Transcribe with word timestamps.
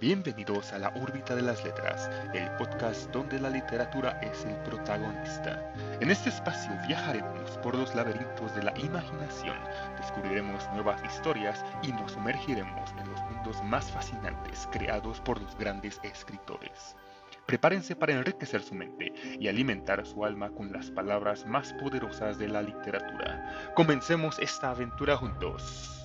Bienvenidos 0.00 0.72
a 0.72 0.78
la 0.78 0.88
órbita 0.96 1.36
de 1.36 1.42
las 1.42 1.62
letras, 1.62 2.08
el 2.32 2.50
podcast 2.52 3.10
donde 3.10 3.38
la 3.38 3.50
literatura 3.50 4.18
es 4.22 4.46
el 4.46 4.56
protagonista. 4.62 5.74
En 6.00 6.10
este 6.10 6.30
espacio 6.30 6.72
viajaremos 6.88 7.50
por 7.58 7.74
los 7.74 7.94
laberintos 7.94 8.56
de 8.56 8.62
la 8.62 8.72
imaginación, 8.78 9.58
descubriremos 9.98 10.66
nuevas 10.72 11.04
historias 11.04 11.62
y 11.82 11.92
nos 11.92 12.12
sumergiremos 12.12 12.90
en 12.92 13.10
los 13.10 13.20
mundos 13.24 13.62
más 13.64 13.90
fascinantes 13.90 14.66
creados 14.72 15.20
por 15.20 15.38
los 15.38 15.54
grandes 15.58 16.00
escritores. 16.02 16.96
Prepárense 17.44 17.94
para 17.94 18.14
enriquecer 18.14 18.62
su 18.62 18.74
mente 18.74 19.12
y 19.38 19.48
alimentar 19.48 20.06
su 20.06 20.24
alma 20.24 20.48
con 20.48 20.72
las 20.72 20.90
palabras 20.90 21.44
más 21.44 21.74
poderosas 21.74 22.38
de 22.38 22.48
la 22.48 22.62
literatura. 22.62 23.72
Comencemos 23.74 24.38
esta 24.38 24.70
aventura 24.70 25.18
juntos. 25.18 25.99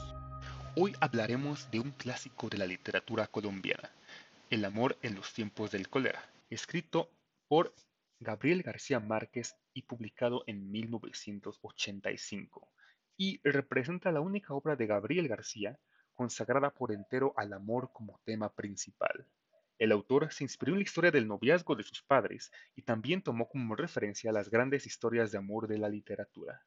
Hoy 0.77 0.93
hablaremos 0.99 1.71
de 1.71 1.79
un 1.79 1.91
clásico 1.91 2.49
de 2.49 2.57
la 2.57 2.65
literatura 2.65 3.27
colombiana, 3.27 3.89
El 4.49 4.65
amor 4.65 4.97
en 5.03 5.15
los 5.15 5.31
tiempos 5.31 5.71
del 5.71 5.87
cólera, 5.87 6.29
escrito 6.49 7.09
por 7.47 7.73
Gabriel 8.19 8.61
García 8.61 8.99
Márquez 8.99 9.55
y 9.73 9.83
publicado 9.83 10.43
en 10.47 10.69
1985, 10.69 12.69
y 13.15 13.39
representa 13.45 14.11
la 14.11 14.19
única 14.19 14.53
obra 14.53 14.75
de 14.75 14.85
Gabriel 14.85 15.29
García 15.29 15.79
consagrada 16.13 16.71
por 16.71 16.91
entero 16.91 17.33
al 17.37 17.53
amor 17.53 17.91
como 17.93 18.19
tema 18.25 18.53
principal. 18.53 19.25
El 19.79 19.93
autor 19.93 20.33
se 20.33 20.43
inspiró 20.43 20.73
en 20.73 20.79
la 20.79 20.83
historia 20.83 21.11
del 21.11 21.25
noviazgo 21.25 21.77
de 21.77 21.83
sus 21.83 22.03
padres 22.03 22.51
y 22.75 22.81
también 22.81 23.21
tomó 23.21 23.47
como 23.47 23.77
referencia 23.77 24.33
las 24.33 24.49
grandes 24.49 24.85
historias 24.85 25.31
de 25.31 25.37
amor 25.37 25.69
de 25.69 25.77
la 25.77 25.87
literatura. 25.87 26.65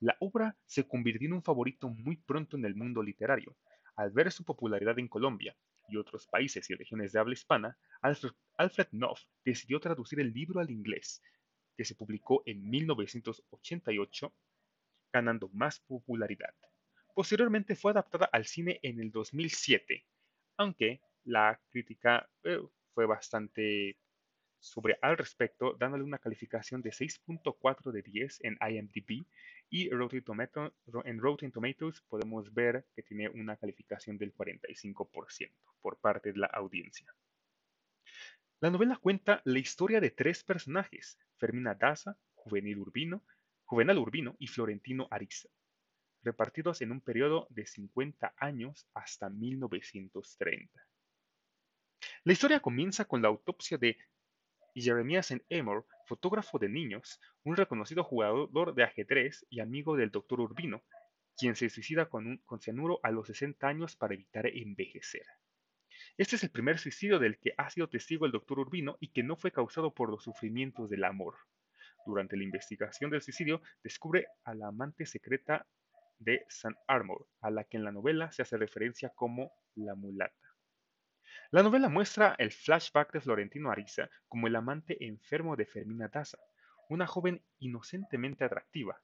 La 0.00 0.16
obra 0.20 0.56
se 0.64 0.88
convirtió 0.88 1.26
en 1.26 1.34
un 1.34 1.42
favorito 1.42 1.88
muy 1.90 2.16
pronto 2.16 2.56
en 2.56 2.64
el 2.64 2.74
mundo 2.74 3.02
literario. 3.02 3.54
Al 3.96 4.10
ver 4.10 4.32
su 4.32 4.44
popularidad 4.44 4.98
en 4.98 5.08
Colombia 5.08 5.54
y 5.90 5.98
otros 5.98 6.26
países 6.26 6.70
y 6.70 6.74
regiones 6.74 7.12
de 7.12 7.18
habla 7.18 7.34
hispana, 7.34 7.76
Alfred, 8.00 8.86
Knopf 8.92 9.20
decidió 9.44 9.78
traducir 9.78 10.20
el 10.20 10.32
libro 10.32 10.60
al 10.60 10.70
inglés, 10.70 11.20
que 11.76 11.84
se 11.84 11.94
publicó 11.94 12.42
en 12.46 12.68
1988, 12.70 14.34
ganando 15.12 15.50
más 15.52 15.80
popularidad. 15.80 16.54
Posteriormente 17.14 17.76
fue 17.76 17.90
adaptada 17.90 18.26
al 18.32 18.46
cine 18.46 18.80
en 18.82 19.00
el 19.00 19.10
2007, 19.10 20.06
aunque 20.56 21.02
la 21.24 21.60
crítica 21.70 22.26
eh, 22.44 22.58
fue 22.94 23.04
bastante 23.04 23.98
sobre 24.60 24.98
al 25.00 25.16
respecto, 25.16 25.74
dándole 25.78 26.04
una 26.04 26.18
calificación 26.18 26.82
de 26.82 26.90
6.4 26.90 27.90
de 27.90 28.02
10 28.02 28.44
en 28.44 28.58
IMDb 28.60 29.26
y 29.70 29.88
en 29.88 29.98
Rotten 31.18 31.52
Tomatoes 31.52 32.00
podemos 32.02 32.52
ver 32.52 32.86
que 32.94 33.02
tiene 33.02 33.28
una 33.30 33.56
calificación 33.56 34.18
del 34.18 34.34
45% 34.34 35.50
por 35.80 35.98
parte 35.98 36.32
de 36.32 36.38
la 36.38 36.46
audiencia. 36.46 37.12
La 38.60 38.70
novela 38.70 38.96
cuenta 38.96 39.40
la 39.44 39.58
historia 39.58 40.00
de 40.00 40.10
tres 40.10 40.44
personajes, 40.44 41.18
Fermina 41.38 41.74
Daza, 41.74 42.18
Juvenil 42.34 42.78
Urbino, 42.78 43.22
Juvenal 43.64 43.98
Urbino 43.98 44.36
y 44.38 44.48
Florentino 44.48 45.08
Ariza, 45.10 45.48
repartidos 46.22 46.82
en 46.82 46.92
un 46.92 47.00
periodo 47.00 47.46
de 47.48 47.64
50 47.64 48.34
años 48.36 48.86
hasta 48.92 49.30
1930. 49.30 50.86
La 52.24 52.32
historia 52.32 52.60
comienza 52.60 53.06
con 53.06 53.22
la 53.22 53.28
autopsia 53.28 53.78
de 53.78 53.96
y 54.74 54.82
Jeremías 54.82 55.32
Amor, 55.50 55.86
fotógrafo 56.06 56.58
de 56.58 56.68
niños, 56.68 57.20
un 57.44 57.56
reconocido 57.56 58.04
jugador 58.04 58.74
de 58.74 58.84
ajedrez 58.84 59.46
y 59.50 59.60
amigo 59.60 59.96
del 59.96 60.10
Dr. 60.10 60.40
Urbino, 60.40 60.82
quien 61.36 61.56
se 61.56 61.70
suicida 61.70 62.06
con, 62.06 62.26
un, 62.26 62.38
con 62.38 62.60
cianuro 62.60 63.00
a 63.02 63.10
los 63.10 63.26
60 63.26 63.66
años 63.66 63.96
para 63.96 64.14
evitar 64.14 64.46
envejecer. 64.46 65.24
Este 66.18 66.36
es 66.36 66.44
el 66.44 66.50
primer 66.50 66.78
suicidio 66.78 67.18
del 67.18 67.38
que 67.38 67.54
ha 67.56 67.70
sido 67.70 67.88
testigo 67.88 68.26
el 68.26 68.32
Dr. 68.32 68.58
Urbino 68.58 68.96
y 69.00 69.12
que 69.12 69.22
no 69.22 69.36
fue 69.36 69.52
causado 69.52 69.94
por 69.94 70.10
los 70.10 70.24
sufrimientos 70.24 70.90
del 70.90 71.04
amor. 71.04 71.36
Durante 72.06 72.36
la 72.36 72.44
investigación 72.44 73.10
del 73.10 73.22
suicidio, 73.22 73.62
descubre 73.82 74.26
a 74.44 74.54
la 74.54 74.68
amante 74.68 75.06
secreta 75.06 75.66
de 76.18 76.44
San 76.48 76.76
Armor, 76.86 77.26
a 77.40 77.50
la 77.50 77.64
que 77.64 77.76
en 77.76 77.84
la 77.84 77.92
novela 77.92 78.30
se 78.32 78.42
hace 78.42 78.56
referencia 78.56 79.10
como 79.10 79.52
la 79.74 79.94
mulata. 79.94 80.49
La 81.52 81.64
novela 81.64 81.88
muestra 81.88 82.36
el 82.38 82.52
flashback 82.52 83.12
de 83.12 83.20
Florentino 83.20 83.72
Ariza 83.72 84.08
como 84.28 84.46
el 84.46 84.54
amante 84.54 85.04
enfermo 85.04 85.56
de 85.56 85.66
Fermina 85.66 86.06
Daza, 86.06 86.38
una 86.88 87.08
joven 87.08 87.42
inocentemente 87.58 88.44
atractiva, 88.44 89.02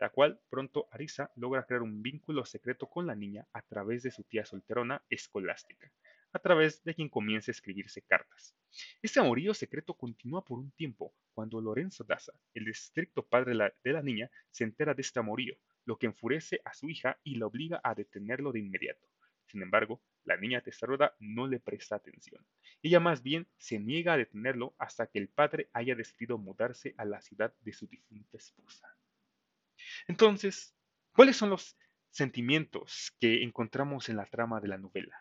la 0.00 0.10
cual 0.10 0.40
pronto 0.50 0.88
Ariza 0.90 1.30
logra 1.36 1.64
crear 1.64 1.82
un 1.82 2.02
vínculo 2.02 2.44
secreto 2.44 2.88
con 2.88 3.06
la 3.06 3.14
niña 3.14 3.46
a 3.52 3.62
través 3.62 4.02
de 4.02 4.10
su 4.10 4.24
tía 4.24 4.44
solterona 4.44 5.00
escolástica, 5.08 5.92
a 6.32 6.40
través 6.40 6.82
de 6.82 6.92
quien 6.92 7.08
comienza 7.08 7.52
a 7.52 7.54
escribirse 7.54 8.02
cartas. 8.02 8.56
Este 9.00 9.20
amorío 9.20 9.54
secreto 9.54 9.94
continúa 9.94 10.44
por 10.44 10.58
un 10.58 10.72
tiempo, 10.72 11.14
cuando 11.34 11.60
Lorenzo 11.60 12.02
Daza, 12.02 12.32
el 12.54 12.66
estricto 12.66 13.24
padre 13.24 13.56
de 13.84 13.92
la 13.92 14.02
niña, 14.02 14.28
se 14.50 14.64
entera 14.64 14.92
de 14.92 15.02
este 15.02 15.20
amorío, 15.20 15.54
lo 15.84 15.96
que 15.96 16.06
enfurece 16.06 16.60
a 16.64 16.74
su 16.74 16.90
hija 16.90 17.16
y 17.22 17.36
la 17.36 17.46
obliga 17.46 17.80
a 17.84 17.94
detenerlo 17.94 18.50
de 18.50 18.58
inmediato. 18.58 19.06
Sin 19.46 19.62
embargo, 19.62 20.02
la 20.24 20.36
niña 20.36 20.60
testaruda 20.60 21.14
no 21.20 21.46
le 21.46 21.60
presta 21.60 21.96
atención. 21.96 22.44
Ella 22.82 23.00
más 23.00 23.22
bien 23.22 23.48
se 23.56 23.78
niega 23.78 24.14
a 24.14 24.16
detenerlo 24.16 24.74
hasta 24.78 25.06
que 25.06 25.18
el 25.18 25.28
padre 25.28 25.70
haya 25.72 25.94
decidido 25.94 26.36
mudarse 26.36 26.94
a 26.98 27.04
la 27.04 27.20
ciudad 27.20 27.54
de 27.60 27.72
su 27.72 27.86
difunta 27.86 28.36
esposa. 28.36 28.88
Entonces, 30.08 30.74
¿cuáles 31.12 31.36
son 31.36 31.50
los 31.50 31.76
sentimientos 32.10 33.14
que 33.20 33.42
encontramos 33.42 34.08
en 34.08 34.16
la 34.16 34.26
trama 34.26 34.60
de 34.60 34.68
la 34.68 34.78
novela? 34.78 35.16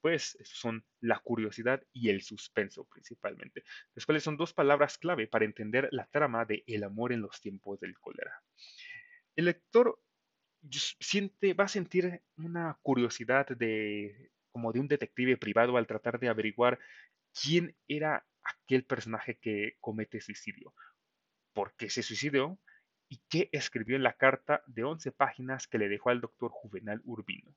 Pues 0.00 0.38
son 0.44 0.86
la 1.00 1.18
curiosidad 1.18 1.82
y 1.92 2.08
el 2.08 2.22
suspenso 2.22 2.86
principalmente, 2.86 3.64
las 3.94 4.06
cuales 4.06 4.22
son 4.22 4.38
dos 4.38 4.54
palabras 4.54 4.96
clave 4.96 5.26
para 5.26 5.44
entender 5.44 5.88
la 5.92 6.06
trama 6.06 6.46
de 6.46 6.64
El 6.66 6.84
amor 6.84 7.12
en 7.12 7.20
los 7.20 7.38
tiempos 7.42 7.78
del 7.80 7.98
cólera. 7.98 8.42
El 9.36 9.44
lector 9.44 10.02
siente, 10.68 11.54
va 11.54 11.64
a 11.64 11.68
sentir 11.68 12.22
una 12.36 12.78
curiosidad 12.82 13.46
de 13.48 14.30
como 14.50 14.72
de 14.72 14.80
un 14.80 14.88
detective 14.88 15.36
privado 15.36 15.76
al 15.76 15.86
tratar 15.86 16.18
de 16.18 16.28
averiguar 16.28 16.78
quién 17.32 17.76
era 17.88 18.26
aquel 18.42 18.84
personaje 18.84 19.38
que 19.38 19.76
comete 19.80 20.20
suicidio, 20.20 20.74
por 21.52 21.74
qué 21.76 21.88
se 21.88 22.02
suicidó 22.02 22.58
y 23.08 23.20
qué 23.28 23.48
escribió 23.52 23.96
en 23.96 24.02
la 24.02 24.14
carta 24.14 24.62
de 24.66 24.84
11 24.84 25.12
páginas 25.12 25.66
que 25.66 25.78
le 25.78 25.88
dejó 25.88 26.10
al 26.10 26.20
doctor 26.20 26.50
Juvenal 26.50 27.00
Urbino. 27.04 27.54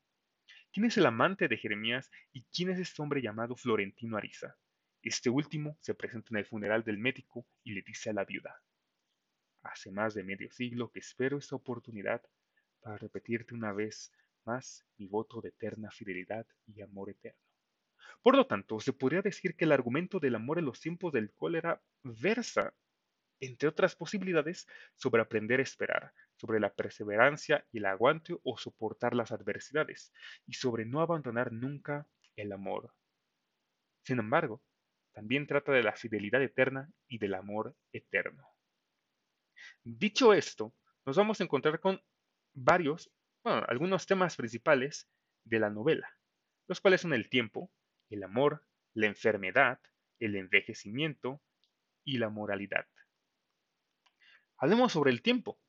¿Quién 0.72 0.86
es 0.86 0.98
el 0.98 1.06
amante 1.06 1.48
de 1.48 1.58
Jeremías 1.58 2.10
y 2.32 2.44
quién 2.46 2.70
es 2.70 2.80
este 2.80 3.02
hombre 3.02 3.22
llamado 3.22 3.56
Florentino 3.56 4.18
Ariza? 4.18 4.56
Este 5.04 5.30
último 5.30 5.78
se 5.82 5.94
presenta 5.94 6.30
en 6.32 6.38
el 6.38 6.46
funeral 6.46 6.84
del 6.84 6.98
médico 6.98 7.46
y 7.64 7.74
le 7.74 7.82
dice 7.82 8.10
a 8.10 8.14
la 8.14 8.26
viuda, 8.26 8.62
hace 9.62 9.92
más 9.92 10.14
de 10.14 10.24
medio 10.24 10.50
siglo 10.52 10.92
que 10.92 11.00
espero 11.00 11.38
esta 11.38 11.56
oportunidad 11.56 12.22
para 12.84 12.98
repetirte 12.98 13.56
una 13.56 13.74
vez 13.74 14.12
más 14.46 14.86
mi 14.98 15.08
voto 15.08 15.42
de 15.42 15.50
eterna 15.50 15.90
fidelidad 15.90 16.46
y 16.68 16.82
amor 16.82 17.10
eterno. 17.10 17.40
Por 18.22 18.36
lo 18.36 18.46
tanto, 18.46 18.80
se 18.80 18.94
podría 18.94 19.22
decir 19.22 19.56
que 19.56 19.66
el 19.66 19.72
argumento 19.72 20.20
del 20.20 20.36
amor 20.36 20.60
en 20.60 20.66
los 20.66 20.80
tiempos 20.80 21.14
del 21.14 21.34
cólera 21.34 21.82
versa, 22.04 22.74
entre 23.40 23.70
otras 23.70 23.96
posibilidades, 23.96 24.68
sobre 24.96 25.22
aprender 25.22 25.60
a 25.60 25.64
esperar, 25.64 26.14
sobre 26.36 26.60
la 26.60 26.74
perseverancia 26.74 27.66
y 27.72 27.80
el 27.80 27.86
aguante 27.86 28.38
o 28.44 28.58
soportar 28.58 29.16
las 29.16 29.32
adversidades, 29.32 30.14
y 30.46 30.54
sobre 30.54 30.86
no 30.86 31.02
abandonar 31.02 31.52
nunca 31.52 32.08
el 32.36 32.52
amor. 32.52 32.94
Sin 34.04 34.20
embargo, 34.20 34.62
también 35.14 35.48
trata 35.48 35.72
de 35.72 35.84
la 35.84 35.94
fidelidad 35.94 36.42
eterna 36.42 36.92
y 37.08 37.18
del 37.20 37.36
amor 37.36 37.76
eterno. 37.92 38.44
Dicho 39.84 40.34
esto, 40.34 40.74
nos 41.06 41.18
vamos 41.18 41.40
a 41.40 41.44
encontrar 41.44 41.80
con 41.80 42.02
varios, 42.54 43.12
bueno, 43.44 43.66
algunos 43.68 44.06
temas 44.06 44.36
principales 44.36 45.10
de 45.44 45.60
la 45.60 45.70
novela, 45.70 46.18
los 46.68 46.82
cuales 46.82 47.02
son 47.02 47.14
el 47.14 47.30
tiempo, 47.30 47.72
el 48.10 48.24
amor, 48.24 48.66
la 48.94 49.08
enfermedad, 49.08 49.80
el 50.20 50.36
envejecimiento 50.36 51.42
y 52.04 52.18
la 52.18 52.30
moralidad. 52.30 52.88
Hablemos 54.58 54.94
sobre 54.94 55.12
el 55.12 55.22
tiempo. 55.22 55.60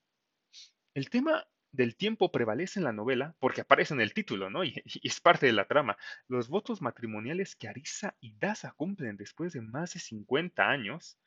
El 0.95 1.11
tema 1.11 1.47
del 1.73 1.97
tiempo 1.97 2.31
prevalece 2.31 2.79
en 2.79 2.85
la 2.85 2.93
novela 2.93 3.35
porque 3.41 3.63
aparece 3.63 3.95
en 3.95 4.01
el 4.01 4.15
título, 4.15 4.51
¿no? 4.51 4.63
Y, 4.65 4.81
y, 4.85 5.09
es 5.09 5.21
parte 5.21 5.47
de 5.47 5.53
la 5.53 5.67
trama. 5.67 5.97
Los 6.29 6.49
votos 6.49 6.81
matrimoniales 6.81 7.57
que 7.57 7.69
Arisa 7.69 8.17
y 8.21 8.37
Daza 8.39 8.73
cumplen 8.77 9.17
después 9.17 9.53
de 9.53 9.61
más 9.61 9.95
de 9.95 10.01
50 10.01 10.69
años 10.69 11.19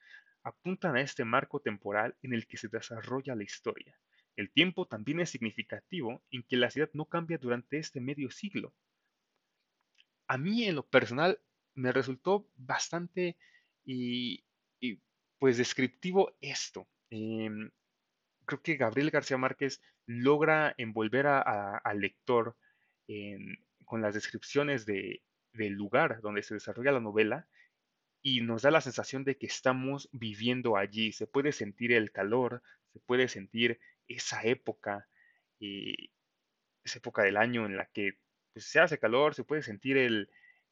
apuntan 0.44 0.96
a 0.96 1.02
este 1.02 1.26
marco 1.26 1.60
temporal 1.60 2.16
en 2.22 2.34
el 2.34 2.48
que 2.48 2.58
se 2.58 2.70
desarrolla 2.70 3.36
la 3.36 3.44
historia. 3.44 4.00
El 4.38 4.52
tiempo 4.52 4.86
también 4.86 5.20
es 5.20 5.32
significativo 5.32 6.24
en 6.32 6.44
que 6.44 6.58
la 6.58 6.70
ciudad 6.70 6.90
no 6.94 7.06
cambia 7.06 7.40
durante 7.40 7.80
este 7.80 8.00
medio 8.00 8.30
siglo. 8.30 8.74
A 10.28 10.38
mí 10.38 10.64
en 10.66 10.76
lo 10.76 10.86
personal 10.86 11.40
me 11.74 11.92
resultó 11.92 12.48
bastante 12.56 13.36
y, 13.84 14.44
pues 15.40 15.58
descriptivo 15.58 16.36
esto. 16.40 16.88
Em, 17.10 17.72
creo 18.46 18.62
que 18.62 18.78
Gabriel 18.78 19.10
García 19.10 19.38
Márquez 19.38 19.82
logra 20.06 20.74
envolver 20.78 21.28
al 21.28 22.00
lector 22.00 22.56
con 23.86 24.02
las 24.02 24.14
descripciones 24.14 24.86
de, 24.86 25.24
del 25.54 25.74
lugar 25.74 26.22
donde 26.22 26.44
se 26.44 26.54
desarrolla 26.54 26.92
la 26.92 27.00
novela 27.00 27.48
y 28.22 28.42
nos 28.42 28.62
da 28.62 28.72
la 28.72 28.82
sensación 28.82 29.24
de 29.24 29.38
que 29.38 29.48
estamos 29.48 30.10
viviendo 30.12 30.78
allí. 30.78 31.12
Se 31.12 31.26
puede 31.26 31.52
sentir 31.52 31.92
el 31.92 32.12
calor, 32.12 32.62
se 32.94 33.00
puede 33.00 33.28
sentir 33.28 33.80
esa 34.08 34.44
época, 34.44 35.08
eh, 35.60 36.10
esa 36.84 37.00
época 37.00 37.24
del 37.24 37.38
año 37.38 37.66
en 37.66 37.78
la 37.78 37.86
que 37.88 38.18
pues, 38.54 38.66
se 38.66 38.80
hace 38.80 39.00
calor, 39.00 39.36
se 39.36 39.44
puede 39.44 39.64
sentir 39.64 39.98
el, 39.98 40.30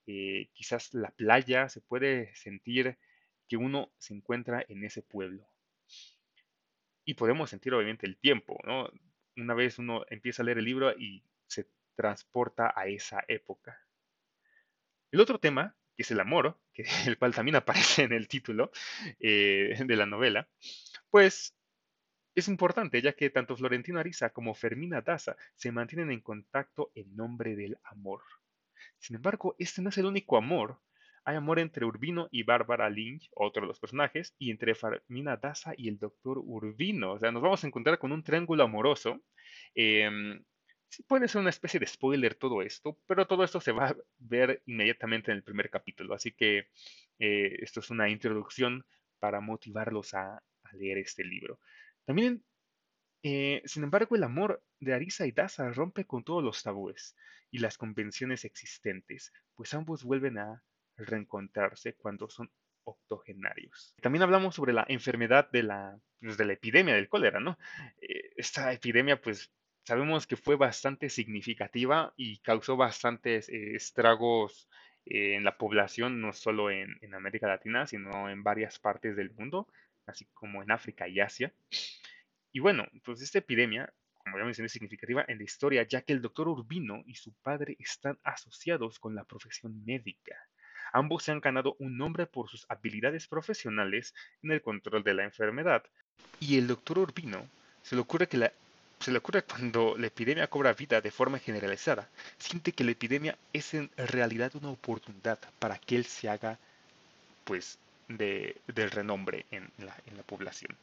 eh, 0.08 0.50
quizás 0.54 0.94
la 0.94 1.12
playa, 1.12 1.70
se 1.70 1.82
puede 1.82 2.36
sentir 2.36 2.98
que 3.48 3.58
uno 3.58 3.92
se 3.98 4.14
encuentra 4.14 4.64
en 4.68 4.84
ese 4.84 5.02
pueblo. 5.02 5.48
Y 7.06 7.14
podemos 7.14 7.50
sentir 7.50 7.74
obviamente 7.74 8.06
el 8.08 8.18
tiempo, 8.18 8.60
¿no? 8.64 8.90
Una 9.38 9.54
vez 9.54 9.78
uno 9.80 10.06
empieza 10.10 10.42
a 10.42 10.46
leer 10.46 10.60
el 10.60 10.66
libro 10.66 10.92
y 10.98 11.24
se 11.48 11.68
transporta 11.96 12.74
a 12.76 12.88
esa 12.88 13.24
época. 13.28 13.80
El 15.12 15.22
otro 15.22 15.40
tema, 15.40 15.76
que 15.96 16.04
es 16.04 16.12
el 16.12 16.20
amor, 16.20 16.60
que, 16.74 16.84
el 17.08 17.18
cual 17.18 17.34
también 17.34 17.56
aparece 17.56 18.04
en 18.04 18.14
el 18.14 18.28
título 18.28 18.72
eh, 19.20 19.76
de 19.86 19.96
la 19.96 20.06
novela, 20.06 20.48
pues 21.10 21.56
es 22.36 22.48
importante, 22.50 23.02
ya 23.02 23.14
que 23.14 23.30
tanto 23.30 23.56
Florentino 23.56 24.00
Ariza 24.00 24.30
como 24.30 24.54
Fermina 24.54 25.02
Daza 25.02 25.38
se 25.56 25.72
mantienen 25.72 26.12
en 26.12 26.22
contacto 26.22 26.92
en 26.94 27.16
nombre 27.16 27.56
del 27.56 27.78
amor. 27.84 28.22
Sin 29.00 29.16
embargo, 29.16 29.56
este 29.58 29.82
no 29.82 29.90
es 29.90 29.98
el 29.98 30.06
único 30.06 30.38
amor. 30.38 30.80
Hay 31.24 31.38
amor 31.38 31.60
entre 31.60 31.86
Urbino 31.86 32.28
y 32.32 32.44
Bárbara 32.44 32.90
Lynch, 32.90 33.30
otro 33.34 33.62
de 33.62 33.68
los 33.68 33.80
personajes, 33.80 34.36
y 34.38 34.52
entre 34.52 34.76
Fermina 34.76 35.38
Daza 35.38 35.74
y 35.76 35.88
el 35.88 35.98
doctor 35.98 36.38
Urbino. 36.38 37.14
O 37.14 37.20
sea, 37.20 37.32
nos 37.32 37.42
vamos 37.42 37.64
a 37.64 37.68
encontrar 37.68 37.98
con 37.98 38.12
un 38.12 38.24
triángulo 38.24 38.64
amoroso. 38.64 39.22
Em, 39.74 40.44
puede 41.08 41.28
ser 41.28 41.42
una 41.42 41.50
especie 41.50 41.80
de 41.80 41.88
spoiler 41.88 42.36
todo 42.36 42.62
esto, 42.62 43.00
pero 43.08 43.26
todo 43.28 43.44
esto 43.44 43.60
se 43.62 43.72
va 43.72 43.88
a 43.88 43.96
ver 44.20 44.62
inmediatamente 44.66 45.32
en 45.32 45.38
el 45.38 45.44
primer 45.44 45.70
capítulo. 45.70 46.14
Así 46.14 46.32
que 46.34 46.68
eh, 47.18 47.58
esto 47.62 47.80
es 47.80 47.90
una 47.90 48.10
introducción 48.10 48.86
para 49.20 49.40
motivarlos 49.40 50.14
a 50.14 50.44
leer 50.74 51.00
este 51.00 51.24
libro. 51.24 51.60
También, 52.06 52.44
eh, 53.24 53.62
sin 53.66 53.84
embargo, 53.84 54.16
el 54.16 54.24
amor 54.24 54.64
de 54.80 54.94
Arisa 54.94 55.26
y 55.26 55.32
Daza 55.32 55.72
rompe 55.72 56.06
con 56.06 56.24
todos 56.24 56.44
los 56.44 56.62
tabúes 56.64 57.16
y 57.52 57.60
las 57.60 57.78
convenciones 57.78 58.46
existentes, 58.46 59.34
pues 59.56 59.74
ambos 59.74 60.04
vuelven 60.04 60.38
a 60.38 60.64
reencontrarse 60.98 61.94
cuando 61.96 62.30
son 62.30 62.52
octogenarios. 62.84 63.96
También 64.02 64.22
hablamos 64.22 64.56
sobre 64.56 64.74
la 64.74 64.86
enfermedad 64.88 65.50
de 65.52 65.64
la, 65.64 66.00
pues, 66.20 66.38
de 66.38 66.46
la 66.46 66.54
epidemia 66.54 66.94
del 66.94 67.10
cólera, 67.10 67.40
¿no? 67.40 67.58
Eh, 68.02 68.34
esta 68.38 68.72
epidemia, 68.72 69.20
pues 69.20 69.52
sabemos 69.84 70.28
que 70.28 70.36
fue 70.36 70.56
bastante 70.56 71.10
significativa 71.10 72.14
y 72.16 72.40
causó 72.40 72.78
bastantes 72.78 73.50
eh, 73.50 73.76
estragos 73.76 74.70
en 75.08 75.44
la 75.44 75.58
población, 75.58 76.20
no 76.20 76.34
solo 76.34 76.72
en, 76.72 76.98
en 77.02 77.14
América 77.14 77.48
Latina, 77.48 77.86
sino 77.86 78.28
en 78.28 78.42
varias 78.42 78.80
partes 78.80 79.16
del 79.16 79.32
mundo 79.32 79.68
así 80.06 80.26
como 80.34 80.62
en 80.64 80.72
África 80.72 81.08
y 81.08 81.20
Asia. 81.20 81.54
Y 82.56 82.62
bueno, 82.62 82.88
pues 83.04 83.22
esta 83.22 83.40
epidemia, 83.40 83.92
como 84.18 84.38
ya 84.38 84.46
mencioné, 84.46 84.68
es 84.68 84.72
significativa 84.72 85.26
en 85.28 85.40
la 85.40 85.44
historia, 85.44 85.84
ya 85.84 86.04
que 86.04 86.14
el 86.14 86.22
doctor 86.22 86.48
Urbino 86.48 87.04
y 87.06 87.16
su 87.16 87.34
padre 87.34 87.76
están 87.80 88.18
asociados 88.24 88.98
con 88.98 89.14
la 89.14 89.26
profesión 89.26 89.84
médica. 89.84 90.38
Ambos 90.94 91.24
se 91.24 91.34
han 91.34 91.42
ganado 91.42 91.76
un 91.80 91.98
nombre 91.98 92.28
por 92.28 92.48
sus 92.48 92.66
habilidades 92.70 93.28
profesionales 93.28 94.14
en 94.42 94.52
el 94.52 94.62
control 94.62 95.04
de 95.04 95.16
la 95.16 95.26
enfermedad. 95.26 95.84
Y 96.40 96.58
el 96.58 96.68
doctor 96.68 97.00
Urbino 97.00 97.46
se 97.84 97.96
le 97.96 98.02
ocurre 98.02 98.28
que 98.28 98.38
la 98.38 98.54
se 99.00 99.12
le 99.12 99.18
ocurre 99.18 99.44
cuando 99.44 99.98
la 99.98 100.08
epidemia 100.08 100.48
cobra 100.48 100.72
vida 100.72 101.02
de 101.02 101.12
forma 101.12 101.40
generalizada, 101.40 102.08
siente 102.38 102.72
que 102.72 102.86
la 102.86 102.92
epidemia 102.92 103.38
es 103.52 103.74
en 103.74 103.92
realidad 103.98 104.56
una 104.56 104.70
oportunidad 104.70 105.40
para 105.60 105.78
que 105.78 105.98
él 105.98 106.06
se 106.06 106.30
haga, 106.30 106.58
pues, 107.44 107.78
de, 108.08 108.56
del 108.68 108.92
renombre 108.92 109.46
en 109.52 109.70
la, 109.78 109.98
en 110.08 110.16
la 110.16 110.24
población. 110.24 110.78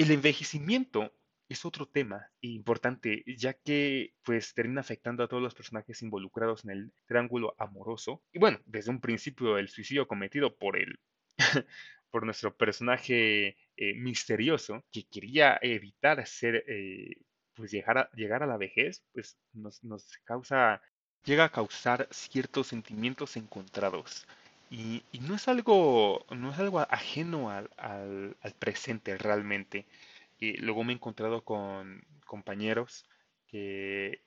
El 0.00 0.12
envejecimiento 0.12 1.12
es 1.46 1.66
otro 1.66 1.86
tema 1.86 2.32
importante, 2.40 3.22
ya 3.36 3.52
que 3.52 4.14
pues 4.22 4.54
termina 4.54 4.80
afectando 4.80 5.22
a 5.22 5.28
todos 5.28 5.42
los 5.42 5.54
personajes 5.54 6.00
involucrados 6.00 6.64
en 6.64 6.70
el 6.70 6.92
triángulo 7.04 7.54
amoroso. 7.58 8.22
Y 8.32 8.38
bueno, 8.38 8.58
desde 8.64 8.92
un 8.92 9.02
principio 9.02 9.58
el 9.58 9.68
suicidio 9.68 10.08
cometido 10.08 10.56
por 10.56 10.78
el 10.78 10.98
por 12.10 12.24
nuestro 12.24 12.56
personaje 12.56 13.58
eh, 13.76 13.94
misterioso 13.94 14.86
que 14.90 15.06
quería 15.06 15.58
evitar 15.60 16.26
ser 16.26 16.64
eh, 16.66 17.16
pues 17.52 17.70
llegar 17.70 17.98
a, 17.98 18.10
llegar 18.12 18.42
a 18.42 18.46
la 18.46 18.56
vejez, 18.56 19.04
pues 19.12 19.36
nos, 19.52 19.84
nos 19.84 20.16
causa 20.24 20.80
llega 21.24 21.44
a 21.44 21.52
causar 21.52 22.08
ciertos 22.10 22.68
sentimientos 22.68 23.36
encontrados. 23.36 24.26
Y, 24.70 25.02
no 25.22 25.34
es 25.34 25.48
algo, 25.48 26.24
no 26.30 26.52
es 26.52 26.58
algo 26.58 26.78
ajeno 26.80 27.50
al, 27.50 28.36
presente 28.58 29.18
realmente. 29.18 29.86
Y 30.38 30.56
luego 30.58 30.84
me 30.84 30.92
he 30.92 30.96
encontrado 30.96 31.44
con 31.44 32.02
compañeros 32.24 33.04
que, 33.48 34.22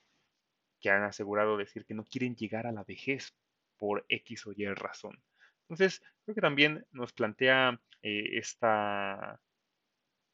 que 0.80 0.90
han 0.90 1.02
asegurado 1.02 1.56
decir 1.56 1.86
que 1.86 1.94
no 1.94 2.04
quieren 2.04 2.36
llegar 2.36 2.66
a 2.66 2.72
la 2.72 2.84
vejez 2.84 3.34
por 3.78 4.04
X 4.08 4.46
o 4.46 4.52
Y 4.52 4.66
razón. 4.66 5.22
Entonces, 5.62 6.02
creo 6.24 6.34
que 6.34 6.40
también 6.42 6.86
nos 6.92 7.14
plantea 7.14 7.80
eh, 8.02 8.38
esta, 8.38 9.40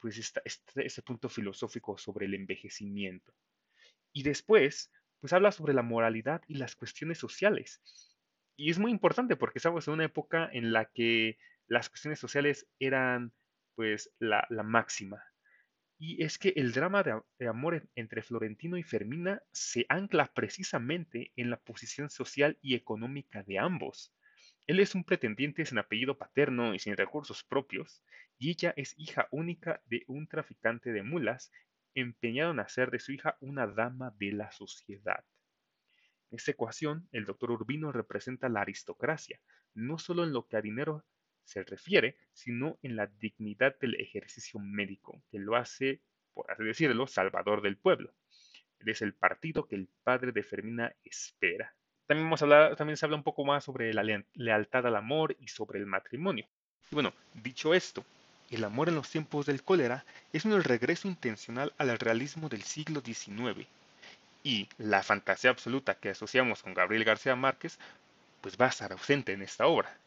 pues 0.01 0.19
esta, 0.19 0.43
este, 0.45 0.87
este, 0.87 1.03
punto 1.03 1.29
filosófico 1.29 1.97
sobre 1.99 2.27
el 2.27 2.35
envejecimiento. 2.35 3.33
Y 4.13 4.25
después, 4.25 4.91
pues 5.21 5.33
habla 5.33 5.53
sobre 5.53 5.73
la 5.73 5.83
moralidad 5.83 6.43
y 6.49 6.55
las 6.55 6.75
cuestiones 6.75 7.19
sociales. 7.19 7.81
Y 8.61 8.69
es 8.69 8.79
muy 8.79 8.91
importante 8.91 9.37
porque 9.37 9.59
estamos 9.59 9.89
en 9.89 9.95
una 9.95 10.05
época 10.05 10.47
en 10.53 10.71
la 10.71 10.85
que 10.85 11.39
las 11.67 11.89
cuestiones 11.89 12.19
sociales 12.19 12.69
eran 12.79 13.33
pues 13.75 14.13
la, 14.19 14.47
máxima. 14.63 15.25
Y 15.99 16.23
es 16.23 16.37
que 16.37 16.53
el 16.55 16.73
drama 16.73 17.03
de, 17.03 17.49
amor 17.49 17.89
entre 17.95 18.21
Florentino 18.21 18.77
y 18.77 18.83
Fermina 18.83 19.43
se 19.51 19.87
ancla 19.89 20.31
precisamente 20.35 21.33
en 21.37 21.49
la 21.49 21.57
posición 21.57 22.11
social 22.11 22.59
y 22.61 22.75
económica 22.75 23.43
de 23.45 23.59
ambos. 23.59 24.13
Él 24.67 24.81
es 24.81 24.95
un 24.95 25.05
pretendiente 25.05 25.65
sin 25.65 25.79
apellido 25.79 26.19
paterno 26.19 26.75
y 26.75 26.81
sin 26.81 26.99
recursos 26.99 27.43
propios, 27.43 28.05
y 28.37 28.51
ella 28.51 28.75
es 28.77 28.95
hija 28.99 29.27
única 29.31 29.81
de 29.87 30.05
un 30.07 30.27
traficante 30.27 30.93
de 30.93 31.03
mulas, 31.03 31.51
empeñado 31.95 32.51
en 32.51 32.61
hacer 32.61 32.91
de 32.91 32.99
su 32.99 33.13
hija 33.13 33.39
una 33.41 33.67
dama 33.67 34.15
de 34.19 34.33
la 34.33 34.53
sociedad. 34.53 35.25
Esta 36.31 36.53
ecuación, 36.53 37.09
el 37.13 37.25
doctor 37.25 37.51
Urbino 37.51 37.91
representa 37.91 38.49
la 38.49 38.61
aristocracia, 38.61 39.41
no 39.75 39.99
solo 39.99 40.25
en 40.25 40.33
lo 40.33 40.47
que 40.47 40.57
a 40.57 40.63
dinero 40.63 41.05
se 41.45 41.65
refiere, 41.65 42.17
sino 42.33 42.79
en 42.83 42.95
la 42.97 43.07
dignidad 43.07 43.77
del 43.81 43.97
ejercicio 43.97 44.61
médico, 44.61 45.23
que 45.31 45.39
lo 45.39 45.57
hace, 45.57 46.01
por 46.33 46.51
así 46.51 46.63
decirlo, 46.63 47.07
salvador 47.09 47.63
del 47.63 47.77
pueblo. 47.77 48.15
Es 48.79 49.03
el 49.03 49.15
partido 49.15 49.67
que 49.67 49.75
el 49.75 49.89
padre 50.05 50.33
de 50.33 50.43
Fermina 50.43 50.95
espera. 51.05 51.75
También, 52.07 52.27
vamos 52.27 52.43
a 52.43 52.77
también 52.77 52.97
se 52.97 53.05
habla 53.05 53.17
un 53.17 53.25
poco 53.25 53.45
más 53.45 53.65
sobre 53.65 53.93
la 53.93 54.05
lealtad 54.35 54.87
al 54.87 54.97
amor 54.97 55.37
y 55.41 55.49
sobre 55.49 55.81
el 55.81 55.87
matrimonio. 55.87 56.47
Y 56.91 56.95
bueno, 56.95 57.13
dicho 57.35 57.75
esto, 57.75 58.05
el 58.51 58.65
amor 58.65 58.89
en 58.89 58.97
los 58.97 59.11
tiempos 59.11 59.47
del 59.47 59.63
cólera 59.63 60.05
es 60.33 60.45
un 60.45 60.63
regreso 60.63 61.09
intencional 61.09 61.73
al 61.79 61.99
realismo 61.99 62.49
del 62.49 62.63
siglo 62.63 63.01
XIX, 63.01 63.67
y 64.43 64.69
la 64.79 65.03
fantasía 65.03 65.51
absoluta 65.51 65.95
que 65.99 66.11
asociamos 66.11 66.63
con 66.63 66.75
Gabriel 66.75 67.05
García 67.05 67.37
Márquez, 67.37 67.79
pues 68.41 68.57
va 68.57 68.67
a 68.67 68.71
estar 68.71 68.93
ausente 68.93 69.33
en 69.33 69.43
esta 69.43 69.67
obra. 69.67 69.99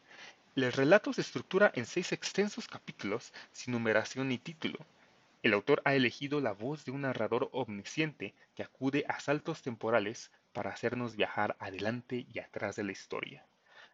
El 0.56 0.72
relato 0.72 1.12
se 1.12 1.20
estructura 1.20 1.72
en 1.74 1.86
seis 1.86 2.12
extensos 2.12 2.68
capítulos 2.68 3.32
sin 3.52 3.72
numeración 3.72 4.28
ni 4.28 4.38
título. 4.38 4.78
El 5.42 5.52
autor 5.52 5.82
ha 5.84 5.94
elegido 5.94 6.40
la 6.40 6.52
voz 6.52 6.84
de 6.84 6.90
un 6.90 7.02
narrador 7.02 7.48
omnisciente 7.52 8.34
que 8.54 8.62
acude 8.62 9.04
a 9.08 9.20
saltos 9.20 9.62
temporales 9.62 10.30
para 10.52 10.70
hacernos 10.70 11.16
viajar 11.16 11.56
adelante 11.58 12.26
y 12.32 12.38
atrás 12.38 12.76
de 12.76 12.84
la 12.84 12.92
historia. 12.92 13.44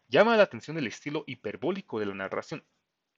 Llama 0.09 0.37
la 0.37 0.45
atención 0.45 0.77
el 0.79 0.87
estilo 0.87 1.25
hiperbólico 1.27 1.99
de 1.99 2.07
la 2.07 2.15
narración, 2.15 2.63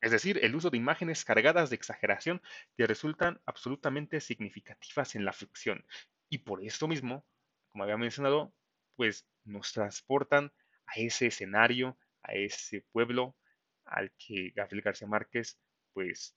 es 0.00 0.10
decir, 0.10 0.40
el 0.42 0.54
uso 0.54 0.70
de 0.70 0.76
imágenes 0.76 1.24
cargadas 1.24 1.70
de 1.70 1.76
exageración 1.76 2.42
que 2.76 2.86
resultan 2.86 3.40
absolutamente 3.46 4.20
significativas 4.20 5.14
en 5.14 5.24
la 5.24 5.32
ficción 5.32 5.84
y 6.32 6.38
por 6.38 6.64
esto 6.64 6.88
mismo, 6.88 7.26
como 7.68 7.84
había 7.84 7.98
mencionado, 7.98 8.54
pues 8.96 9.28
nos 9.44 9.70
transportan 9.70 10.50
a 10.86 10.92
ese 10.96 11.26
escenario, 11.26 11.98
a 12.22 12.32
ese 12.32 12.86
pueblo 12.90 13.36
al 13.84 14.10
que 14.12 14.50
Gabriel 14.56 14.80
García 14.80 15.06
Márquez 15.06 15.60
pues 15.92 16.34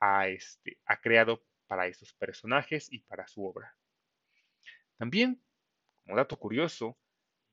ha, 0.00 0.28
este, 0.28 0.78
ha 0.86 1.02
creado 1.02 1.44
para 1.66 1.86
estos 1.86 2.14
personajes 2.14 2.90
y 2.90 3.00
para 3.00 3.26
su 3.26 3.44
obra. 3.44 3.76
También, 4.96 5.38
como 6.02 6.16
dato 6.16 6.38
curioso, 6.38 6.96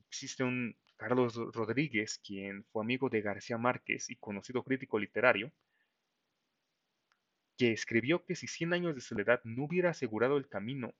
existe 0.08 0.46
un 0.46 0.78
Carlos 0.96 1.36
Rodríguez, 1.36 2.18
quien 2.26 2.64
fue 2.72 2.82
amigo 2.82 3.10
de 3.10 3.22
García 3.22 3.58
Márquez 3.58 4.10
y 4.10 4.16
conocido 4.16 4.64
crítico 4.64 4.98
literario, 4.98 5.52
que 7.58 7.74
escribió 7.74 8.24
que 8.24 8.38
si 8.38 8.48
Cien 8.48 8.72
años 8.72 8.96
de 8.96 9.02
soledad 9.02 9.42
no 9.44 9.66
hubiera 9.66 9.90
asegurado 9.90 10.38
el 10.38 10.48
camino 10.48 10.94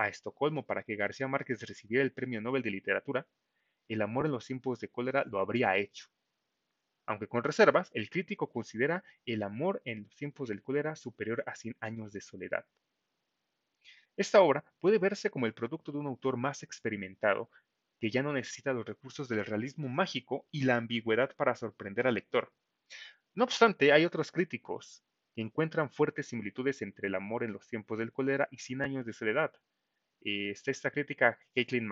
a 0.00 0.08
Estocolmo 0.08 0.64
para 0.64 0.82
que 0.82 0.96
García 0.96 1.28
Márquez 1.28 1.60
recibiera 1.60 2.02
el 2.02 2.12
Premio 2.12 2.40
Nobel 2.40 2.62
de 2.62 2.70
Literatura, 2.70 3.26
el 3.86 4.00
amor 4.00 4.24
en 4.24 4.32
los 4.32 4.46
tiempos 4.46 4.80
de 4.80 4.88
cólera 4.88 5.24
lo 5.26 5.40
habría 5.40 5.76
hecho. 5.76 6.06
Aunque 7.06 7.26
con 7.26 7.44
reservas, 7.44 7.90
el 7.92 8.08
crítico 8.08 8.50
considera 8.50 9.04
el 9.26 9.42
amor 9.42 9.82
en 9.84 10.04
los 10.04 10.16
tiempos 10.16 10.48
del 10.48 10.62
cólera 10.62 10.96
superior 10.96 11.42
a 11.46 11.54
100 11.54 11.76
años 11.80 12.12
de 12.12 12.22
soledad. 12.22 12.64
Esta 14.16 14.40
obra 14.40 14.64
puede 14.80 14.98
verse 14.98 15.28
como 15.28 15.46
el 15.46 15.54
producto 15.54 15.92
de 15.92 15.98
un 15.98 16.06
autor 16.06 16.38
más 16.38 16.62
experimentado, 16.62 17.50
que 18.00 18.10
ya 18.10 18.22
no 18.22 18.32
necesita 18.32 18.72
los 18.72 18.86
recursos 18.86 19.28
del 19.28 19.44
realismo 19.44 19.88
mágico 19.88 20.46
y 20.50 20.64
la 20.64 20.76
ambigüedad 20.76 21.34
para 21.36 21.54
sorprender 21.54 22.06
al 22.06 22.14
lector. 22.14 22.52
No 23.34 23.44
obstante, 23.44 23.92
hay 23.92 24.06
otros 24.06 24.32
críticos 24.32 25.04
que 25.34 25.42
encuentran 25.42 25.90
fuertes 25.90 26.28
similitudes 26.28 26.80
entre 26.80 27.08
el 27.08 27.14
amor 27.14 27.44
en 27.44 27.52
los 27.52 27.66
tiempos 27.66 27.98
del 27.98 28.12
cólera 28.12 28.48
y 28.50 28.58
Cien 28.58 28.80
años 28.82 29.04
de 29.04 29.12
soledad. 29.12 29.52
Eh, 30.22 30.54
esta 30.66 30.90
crítica, 30.90 31.38
Caitlin 31.54 31.90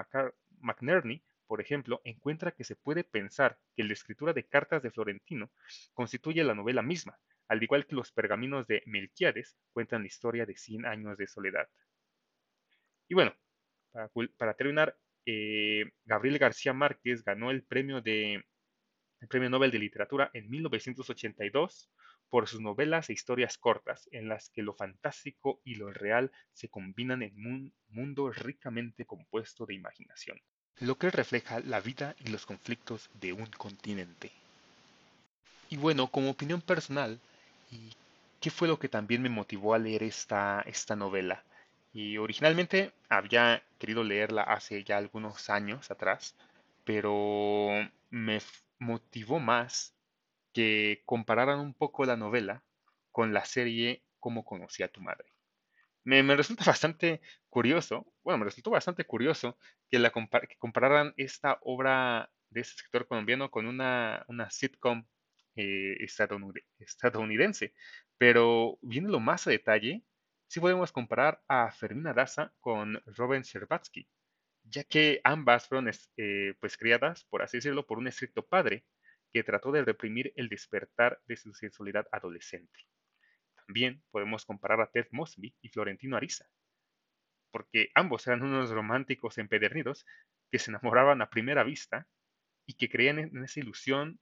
McNerney, 0.60 1.22
por 1.46 1.60
ejemplo, 1.60 2.00
encuentra 2.04 2.52
que 2.52 2.64
se 2.64 2.76
puede 2.76 3.04
pensar 3.04 3.58
que 3.74 3.82
la 3.84 3.94
escritura 3.94 4.32
de 4.32 4.44
cartas 4.46 4.82
de 4.82 4.90
Florentino 4.90 5.50
constituye 5.94 6.44
la 6.44 6.54
novela 6.54 6.82
misma, 6.82 7.18
al 7.48 7.62
igual 7.62 7.86
que 7.86 7.96
los 7.96 8.12
pergaminos 8.12 8.66
de 8.66 8.82
Melquiades 8.84 9.56
cuentan 9.72 10.02
la 10.02 10.08
historia 10.08 10.44
de 10.44 10.56
Cien 10.56 10.84
años 10.84 11.16
de 11.16 11.26
soledad. 11.26 11.66
Y 13.08 13.14
bueno, 13.14 13.34
para, 14.36 14.54
terminar, 14.54 14.96
eh, 15.24 15.90
Gabriel 16.04 16.38
García 16.38 16.74
Márquez 16.74 17.24
ganó 17.24 17.50
el 17.50 17.64
premio, 17.64 18.02
de, 18.02 18.44
el 19.20 19.28
premio 19.28 19.48
Nobel 19.48 19.70
de 19.70 19.78
Literatura 19.78 20.30
en 20.34 20.50
1982 20.50 21.90
por 22.30 22.48
sus 22.48 22.60
novelas 22.60 23.08
e 23.08 23.12
historias 23.12 23.58
cortas, 23.58 24.08
en 24.12 24.28
las 24.28 24.50
que 24.50 24.62
lo 24.62 24.74
fantástico 24.74 25.60
y 25.64 25.76
lo 25.76 25.90
real 25.92 26.30
se 26.52 26.68
combinan 26.68 27.22
en 27.22 27.46
un 27.46 27.72
mundo 27.88 28.30
ricamente 28.30 29.06
compuesto 29.06 29.66
de 29.66 29.74
imaginación, 29.74 30.40
lo 30.80 30.96
que 30.96 31.10
refleja 31.10 31.60
la 31.60 31.80
vida 31.80 32.14
y 32.24 32.28
los 32.28 32.46
conflictos 32.46 33.10
de 33.14 33.32
un 33.32 33.46
continente. 33.46 34.30
Y 35.70 35.76
bueno, 35.76 36.06
como 36.06 36.30
opinión 36.30 36.60
personal, 36.60 37.18
¿qué 38.40 38.50
fue 38.50 38.68
lo 38.68 38.78
que 38.78 38.88
también 38.88 39.22
me 39.22 39.28
motivó 39.28 39.74
a 39.74 39.78
leer 39.78 40.02
esta, 40.02 40.62
esta 40.66 40.96
novela? 40.96 41.44
Y 41.92 42.16
originalmente 42.16 42.92
había 43.08 43.62
querido 43.78 44.04
leerla 44.04 44.42
hace 44.42 44.84
ya 44.84 44.98
algunos 44.98 45.50
años 45.50 45.90
atrás, 45.90 46.34
pero 46.84 47.68
me 48.10 48.40
motivó 48.78 49.40
más 49.40 49.94
que 50.52 51.02
compararan 51.04 51.60
un 51.60 51.74
poco 51.74 52.04
la 52.04 52.16
novela 52.16 52.64
con 53.12 53.32
la 53.32 53.44
serie 53.44 54.04
Cómo 54.20 54.44
conocí 54.44 54.82
a 54.82 54.88
tu 54.88 55.00
madre. 55.00 55.32
Me, 56.04 56.22
resulta 56.34 56.64
bastante 56.66 57.20
curioso, 57.48 58.06
bueno, 58.24 58.38
me 58.38 58.44
resultó 58.46 58.70
bastante 58.70 59.04
curioso 59.04 59.58
que, 59.90 59.98
la 59.98 60.12
compararan 60.58 61.14
esta 61.16 61.58
obra 61.62 62.30
de 62.50 62.60
este 62.62 62.76
escritor 62.76 63.06
colombiano 63.06 63.50
con 63.50 63.66
una, 63.66 64.24
una 64.28 64.50
sitcom 64.50 65.06
eh, 65.56 65.96
estadounidense, 66.78 67.74
pero 68.16 68.78
viéndolo 68.80 69.20
más 69.20 69.46
a 69.46 69.50
detalle, 69.50 70.04
sí 70.46 70.60
podemos 70.60 70.92
comparar 70.92 71.42
a 71.48 71.70
Fermina 71.72 72.14
Daza 72.14 72.52
con 72.60 73.02
Robin 73.06 73.42
Scherbatsky, 73.42 74.08
ya 74.64 74.84
que 74.84 75.20
ambas 75.24 75.68
fueron 75.68 75.90
eh, 76.16 76.54
pues 76.60 76.76
criadas, 76.76 77.24
por 77.24 77.42
así 77.42 77.58
decirlo, 77.58 77.86
por 77.86 77.98
un 77.98 78.08
estricto 78.08 78.46
padre 78.46 78.84
que 79.32 79.42
trató 79.42 79.72
de 79.72 79.84
reprimir 79.84 80.32
el 80.36 80.48
despertar 80.48 81.20
de 81.26 81.36
su 81.36 81.54
sensualidad 81.54 82.06
adolescente. 82.12 82.86
También 83.54 84.02
podemos 84.10 84.44
comparar 84.46 84.80
a 84.80 84.90
Ted 84.90 85.06
Mosby 85.10 85.54
y 85.60 85.68
Florentino 85.68 86.16
Ariza, 86.16 86.48
porque 87.50 87.90
ambos 87.94 88.26
eran 88.26 88.42
unos 88.42 88.70
románticos 88.70 89.38
empedernidos 89.38 90.06
que 90.50 90.58
se 90.58 90.70
enamoraban 90.70 91.20
a 91.20 91.30
primera 91.30 91.64
vista 91.64 92.06
y 92.66 92.74
que 92.74 92.88
creían 92.88 93.18
en 93.18 93.44
esa 93.44 93.60
ilusión 93.60 94.20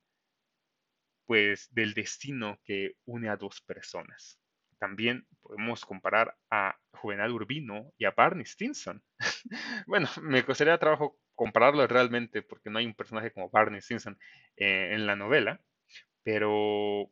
pues 1.27 1.69
del 1.73 1.95
destino 1.95 2.61
que 2.65 2.97
une 3.05 3.29
a 3.29 3.37
dos 3.37 3.61
personas. 3.61 4.41
También 4.79 5.27
podemos 5.41 5.85
comparar 5.85 6.37
a 6.51 6.79
Juvenal 6.93 7.33
Urbino 7.33 7.93
y 7.99 8.05
a 8.05 8.13
Barney 8.13 8.45
Stinson. 8.45 9.03
bueno, 9.87 10.09
me 10.23 10.45
costaría 10.45 10.79
trabajo 10.79 11.19
compararlo 11.37 11.87
realmente 11.87 12.43
porque 12.43 12.71
no 12.71 12.79
hay 12.79 12.87
un 12.87 12.95
personaje 12.95 13.31
como 13.31 13.51
Barney 13.51 13.81
Stinson 13.81 14.19
eh, 14.57 14.91
en 14.93 15.07
la 15.07 15.15
novela, 15.15 15.61
pero 16.23 17.11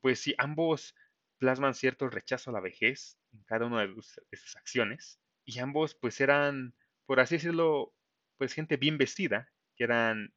pues 0.00 0.20
sí, 0.20 0.34
ambos 0.36 0.94
plasman 1.38 1.74
cierto 1.74 2.08
rechazo 2.10 2.50
a 2.50 2.52
la 2.52 2.60
vejez 2.60 3.16
en 3.32 3.42
cada 3.44 3.66
una 3.66 3.86
de, 3.86 3.94
sus 3.94 4.56
acciones 4.56 5.18
y 5.44 5.58
ambos 5.60 5.94
pues 5.94 6.20
eran, 6.20 6.74
por 7.06 7.20
así 7.20 7.36
decirlo, 7.36 7.94
pues 8.36 8.52
gente 8.52 8.76
bien 8.76 8.98
vestida, 8.98 9.48
que 9.76 9.84
eran 9.84 10.32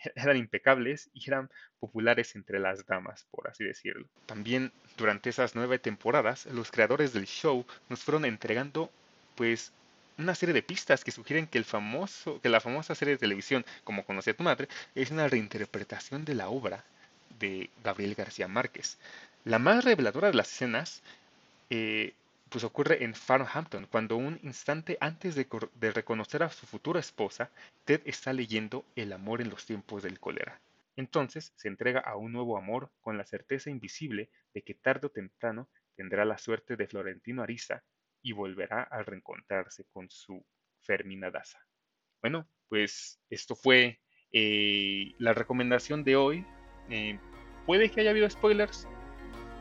eran 0.14 0.36
impecables 0.36 1.10
y 1.12 1.28
eran 1.28 1.50
populares 1.78 2.34
entre 2.34 2.58
las 2.58 2.86
damas, 2.86 3.26
por 3.30 3.48
así 3.48 3.64
decirlo. 3.64 4.08
También 4.26 4.72
durante 4.96 5.30
esas 5.30 5.54
nueve 5.54 5.78
temporadas, 5.78 6.46
los 6.46 6.70
creadores 6.70 7.12
del 7.12 7.26
show 7.26 7.66
nos 7.88 8.02
fueron 8.02 8.24
entregando, 8.24 8.90
pues, 9.34 9.72
una 10.20 10.34
serie 10.34 10.52
de 10.52 10.62
pistas 10.62 11.04
que 11.04 11.10
sugieren 11.10 11.46
que, 11.46 11.58
el 11.58 11.64
famoso, 11.64 12.40
que 12.40 12.48
la 12.48 12.60
famosa 12.60 12.94
serie 12.94 13.14
de 13.14 13.18
televisión, 13.18 13.64
como 13.84 14.04
conocía 14.04 14.36
tu 14.36 14.42
madre, 14.42 14.68
es 14.94 15.10
una 15.10 15.28
reinterpretación 15.28 16.24
de 16.24 16.34
la 16.34 16.48
obra 16.48 16.84
de 17.38 17.70
Gabriel 17.82 18.14
García 18.14 18.48
Márquez. 18.48 18.98
La 19.44 19.58
más 19.58 19.84
reveladora 19.84 20.28
de 20.28 20.34
las 20.34 20.52
escenas 20.52 21.02
eh, 21.70 22.14
pues 22.50 22.64
ocurre 22.64 23.04
en 23.04 23.14
Farnhampton, 23.14 23.86
cuando 23.86 24.16
un 24.16 24.40
instante 24.42 24.98
antes 25.00 25.36
de, 25.36 25.46
reconocer 25.92 26.42
a 26.42 26.50
su 26.50 26.66
futura 26.66 26.98
esposa, 26.98 27.48
Ted 27.84 28.02
está 28.04 28.32
leyendo 28.32 28.84
El 28.96 29.12
amor 29.12 29.40
en 29.40 29.50
los 29.50 29.64
tiempos 29.64 30.02
del 30.02 30.18
cólera. 30.18 30.60
Entonces 30.96 31.52
se 31.54 31.68
entrega 31.68 32.00
a 32.00 32.16
un 32.16 32.32
nuevo 32.32 32.58
amor 32.58 32.90
con 33.00 33.16
la 33.16 33.24
certeza 33.24 33.70
invisible 33.70 34.28
de 34.52 34.62
que 34.62 34.74
tarde 34.74 35.06
o 35.06 35.10
temprano 35.10 35.68
tendrá 35.94 36.24
la 36.24 36.38
suerte 36.38 36.76
de 36.76 36.88
Florentino 36.88 37.42
Ariza 37.42 37.84
y 38.22 38.32
volverá 38.32 38.82
a 38.82 39.02
reencontrarse 39.02 39.84
con 39.92 40.08
su 40.10 40.44
Fermina 40.80 41.30
Daza. 41.30 41.58
Bueno, 42.22 42.48
pues 42.68 43.20
esto 43.30 43.54
fue 43.54 44.00
eh, 44.32 45.14
la 45.18 45.32
recomendación 45.32 46.04
de 46.04 46.16
hoy. 46.16 46.46
Eh, 46.88 47.18
puede 47.66 47.90
que 47.90 48.00
haya 48.00 48.10
habido 48.10 48.28
spoilers, 48.28 48.86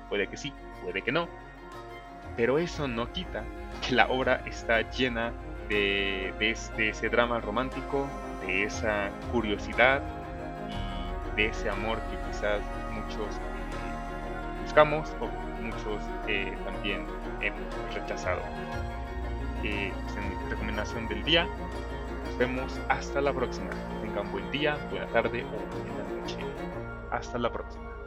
puede 0.09 0.27
que 0.27 0.37
sí, 0.37 0.53
puede 0.83 1.01
que 1.01 1.11
no 1.11 1.29
pero 2.39 2.57
eso 2.57 2.87
no 2.87 3.11
quita 3.11 3.43
que 3.85 3.95
la 3.95 4.07
obra 4.07 4.41
está 4.45 4.89
llena 4.91 5.33
de, 5.67 6.33
ese 6.39 7.09
drama 7.09 7.41
romántico, 7.41 8.07
de 8.47 8.63
esa 8.63 9.11
curiosidad 9.33 10.01
y 10.69 11.35
de 11.35 11.47
ese 11.47 11.69
amor 11.69 11.99
que 12.09 12.17
quizás 12.29 12.61
muchos 12.93 13.35
eh, 13.35 14.61
buscamos 14.63 15.09
o 15.19 15.27
muchos 15.61 16.01
eh, 16.27 16.57
también 16.65 17.05
hemos 17.41 17.93
rechazado. 17.93 18.41
Eh, 19.63 19.91
pues 20.03 20.15
en 20.17 20.49
recomendación 20.49 21.07
del 21.07 21.23
día, 21.23 21.47
nos 22.25 22.37
vemos 22.37 22.79
hasta 22.87 23.21
la 23.21 23.33
próxima. 23.33 23.69
Tengan 24.01 24.31
buen 24.31 24.49
día, 24.51 24.77
buena 24.89 25.07
tarde 25.07 25.43
o 25.43 25.83
buena 25.83 26.21
noche. 26.21 26.37
Hasta 27.11 27.37
la 27.37 27.51
próxima. 27.51 27.98